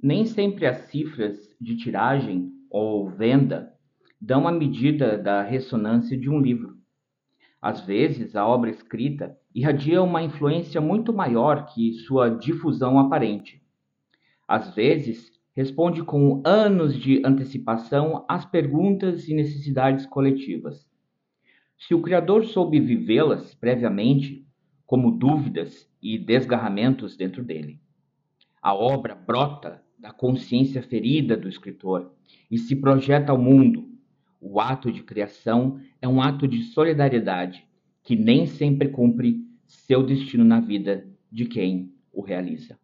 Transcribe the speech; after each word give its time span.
Nem 0.00 0.24
sempre 0.24 0.64
as 0.64 0.78
cifras 0.90 1.36
de 1.60 1.76
tiragem 1.76 2.52
ou 2.70 3.10
venda 3.10 3.74
dão 4.20 4.46
a 4.46 4.52
medida 4.52 5.18
da 5.18 5.42
ressonância 5.42 6.16
de 6.16 6.30
um 6.30 6.40
livro. 6.40 6.76
Às 7.60 7.80
vezes, 7.80 8.36
a 8.36 8.46
obra 8.46 8.70
escrita 8.70 9.36
irradia 9.52 10.00
uma 10.00 10.22
influência 10.22 10.80
muito 10.80 11.12
maior 11.12 11.66
que 11.66 11.94
sua 11.94 12.28
difusão 12.28 13.00
aparente. 13.00 13.60
Às 14.46 14.72
vezes, 14.72 15.32
responde 15.52 16.04
com 16.04 16.40
anos 16.46 16.96
de 16.96 17.20
antecipação 17.26 18.24
às 18.28 18.44
perguntas 18.44 19.26
e 19.28 19.34
necessidades 19.34 20.06
coletivas. 20.06 20.88
Se 21.76 21.92
o 21.92 22.00
criador 22.00 22.44
soube 22.44 22.78
vivê-las 22.78 23.52
previamente, 23.52 24.46
como 24.86 25.10
dúvidas 25.10 25.90
e 26.00 26.16
desgarramentos 26.16 27.16
dentro 27.16 27.42
dele. 27.42 27.80
A 28.62 28.72
obra 28.72 29.16
brota 29.16 29.82
da 29.98 30.12
consciência 30.12 30.82
ferida 30.82 31.36
do 31.36 31.48
escritor 31.48 32.12
e 32.50 32.56
se 32.56 32.76
projeta 32.76 33.32
ao 33.32 33.38
mundo. 33.38 33.88
O 34.40 34.60
ato 34.60 34.92
de 34.92 35.02
criação 35.02 35.80
é 36.00 36.06
um 36.06 36.22
ato 36.22 36.46
de 36.46 36.62
solidariedade 36.62 37.66
que 38.02 38.14
nem 38.14 38.46
sempre 38.46 38.88
cumpre 38.88 39.44
seu 39.66 40.02
destino 40.02 40.44
na 40.44 40.60
vida 40.60 41.06
de 41.30 41.44
quem 41.44 41.92
o 42.12 42.22
realiza. 42.22 42.78